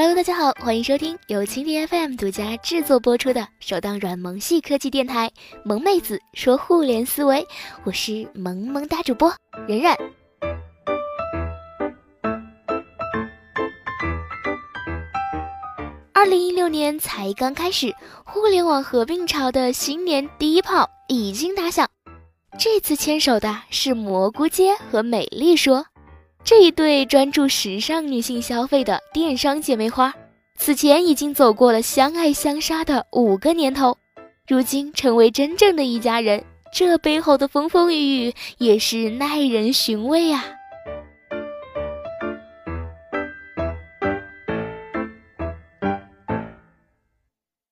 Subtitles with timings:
[0.00, 5.28] Hello，大家好，欢迎收听由蜻蜓 FM 独家制作播出的首档软萌系科技电台
[5.64, 7.40] 《萌妹子说互联思维》，
[7.82, 9.34] 我是萌萌哒主播
[9.66, 9.96] 冉冉。
[16.12, 17.92] 二零一六年才刚开始，
[18.24, 21.88] 互联网合并潮的新年第一炮已经打响。
[22.56, 25.84] 这次牵手的是蘑菇街和美丽说。
[26.48, 30.14] 这一对专注时尚女性消费的电商姐妹花，
[30.56, 33.98] 此前已经走过了相爱相杀的五个年头，
[34.46, 36.42] 如今成为真正的一家人，
[36.72, 40.42] 这背后的风风雨雨也是耐人寻味啊！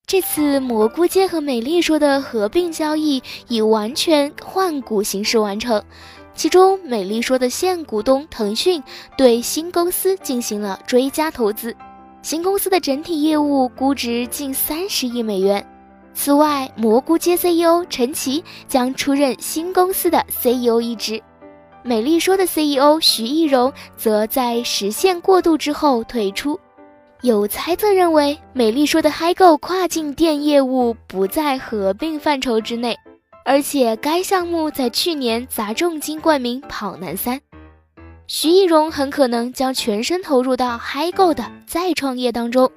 [0.06, 5.82] 这次蘑菇街和美丽说的合并交易以完全换股形式完成。
[6.37, 8.82] 其中，美丽说的现股东腾讯
[9.16, 11.74] 对新公司进行了追加投资，
[12.20, 15.66] 新公司的整体业务估值近三十亿美元。
[16.12, 21.23] 此外，蘑菇街 CEO 陈奇将出任新公司的 CEO 一职，
[21.82, 26.59] 美丽说的 CEO 徐艺荣则在实现过渡之后退出。
[27.23, 32.95] 有猜测认为，美丽说的嗨购跨境店业务不在合并范畴之内。
[33.48, 37.38] 而且该项目在去年砸重金冠名《跑男三》，
[38.26, 42.68] 徐艺荣很可能将全身投入到嗨购的再创业当中。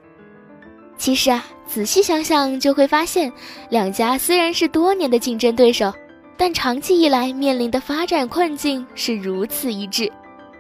[0.96, 3.34] 其实啊，仔细想想就会发现，
[3.72, 5.92] 两家虽然是多年的竞争对手，
[6.38, 10.12] 但长期以来面临的发展困境是如此一致，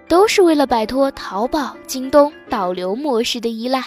[0.07, 3.83] 都是为了摆脱淘宝、京东导流模式的依赖，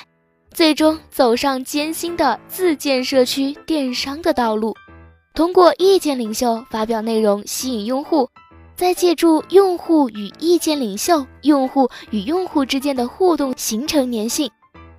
[0.54, 4.72] 最终走上艰辛的自建社区电商的道路。
[5.34, 8.28] 通过意见领袖发表内容吸引用户，
[8.77, 14.51] 再借助用户与意见领袖、用户与用户之间的互动形成粘性。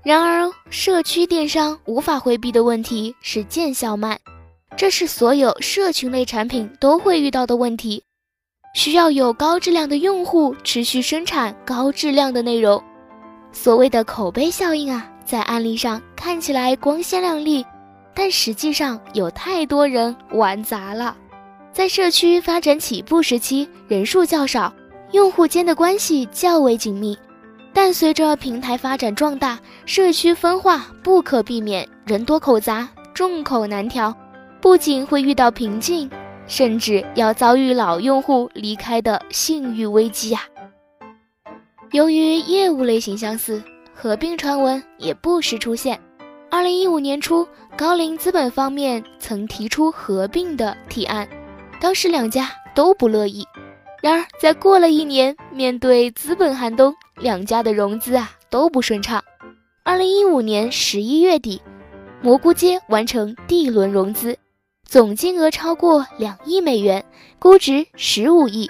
[0.01, 4.19] 然而，社区电商无法回避的问题是见效慢，
[4.75, 8.03] 这是所有社群类产品都会遇到的问题。
[8.73, 12.83] 需要有高质量的用户持续生产高质量的内容。
[13.51, 17.63] 所谓的口碑效应啊，在案例上看起来光鲜亮丽。
[18.15, 21.15] 但实际上有太多人玩砸了，
[21.71, 24.73] 在社区发展起步时期，人数较少，
[25.11, 27.17] 用户间的关系较为紧密。
[27.73, 34.15] 但随着平台发展壮大，社区分化不可避免，人多口杂，众口难调，
[34.61, 36.07] 不仅会遇到瓶颈，
[36.45, 40.43] 甚至要遭遇老用户离开的信誉危机啊！
[41.91, 45.99] 由于业务类型相似，合并传闻也不时出现。
[46.53, 51.27] 二零一五年初，高瓴资本方面曾提出合并的提案，
[51.81, 53.43] 当时两家都不乐意。
[54.03, 59.19] 然而，在过了一年，面对资本寒冬，两家的融资啊都不顺畅。
[59.83, 61.59] 二零一五年十一月底，
[62.21, 64.37] 蘑菇街完成 D 轮融资，
[64.87, 67.03] 总金额超过两亿美元，
[67.39, 68.69] 估值十五亿，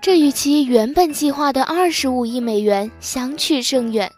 [0.00, 4.08] 这与其原本计划的二十五亿美元相去甚远。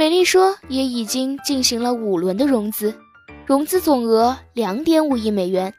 [0.00, 2.98] 美丽说也已经进行了五轮的融资，
[3.44, 5.74] 融资总额两点五亿美元，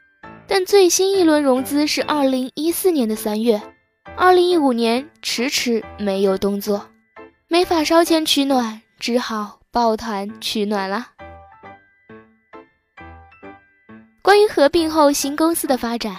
[0.46, 3.60] 但最新一轮融资是二零一四年的三月，
[4.16, 6.86] 二零一五年迟迟没有动作，
[7.48, 11.08] 没法烧钱取暖，只好抱团取暖了。
[14.22, 16.16] 关于合并后新公司的发展，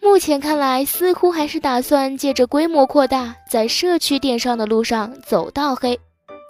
[0.00, 6.00] 目前看来似乎还是打算借着规模扩大，在社区电商的路上走到黑。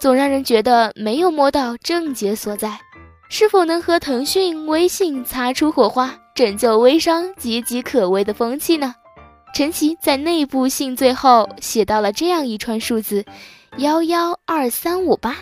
[0.03, 2.77] 总让人觉得没有摸到症结所在，
[3.29, 8.93] 是否能和腾讯、微信擦出火花，拯救微商岌岌可危的风气呢？
[9.55, 13.23] 陈奇在内部信最后写到了这样一串数字：
[13.77, 15.37] 幺幺二三五八，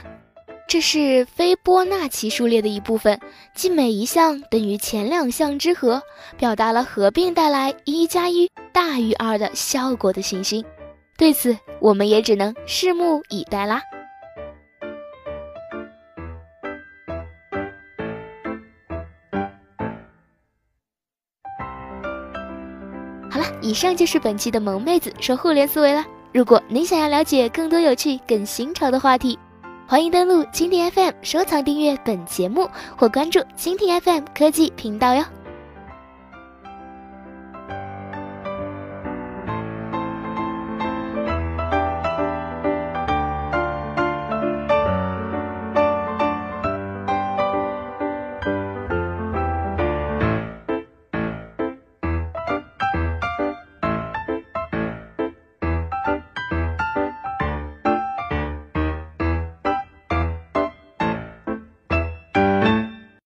[0.68, 3.20] 这是斐波那契数列的一部分，
[3.56, 6.00] 即每一项等于前两项之和，
[6.38, 10.64] 表达了合并带来一加一大于二的效果的信心。
[11.18, 13.82] 对此，我们也只能拭目以待啦。
[23.62, 26.06] 以上就是本期的萌妹子说互联思维了。
[26.34, 29.38] 如果您想要了解更多有趣、更新潮的话题，
[29.88, 35.24] 欢迎登录蜻蜓 FM 收藏订阅本节目，或关注蜻蜓 FM 科技频道哟。